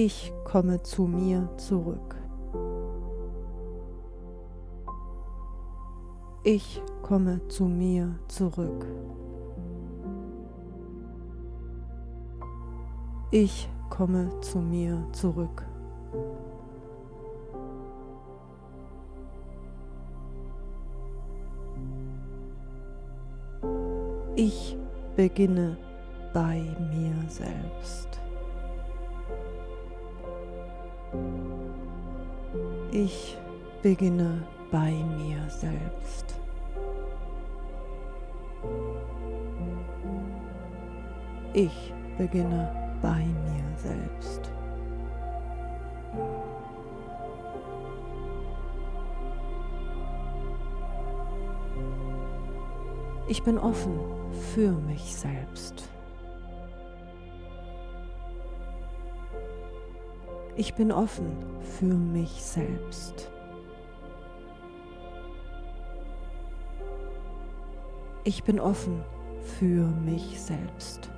[0.00, 2.14] Ich komme zu mir zurück.
[6.44, 8.86] Ich komme zu mir zurück.
[13.32, 15.66] Ich komme zu mir zurück.
[24.36, 24.76] Ich
[25.16, 25.76] beginne
[26.32, 26.60] bei
[26.92, 28.17] mir selbst.
[32.90, 33.36] Ich
[33.82, 36.34] beginne bei mir selbst.
[41.52, 44.50] Ich beginne bei mir selbst.
[53.28, 54.00] Ich bin offen
[54.54, 55.77] für mich selbst.
[60.58, 61.30] Ich bin offen
[61.78, 63.30] für mich selbst.
[68.24, 69.04] Ich bin offen
[69.60, 71.12] für mich selbst.